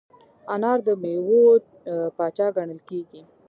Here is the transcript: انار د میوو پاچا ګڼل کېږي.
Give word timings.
انار 0.53 0.79
د 0.87 0.89
میوو 1.01 1.41
پاچا 2.17 2.47
ګڼل 2.55 2.79
کېږي. 2.89 3.21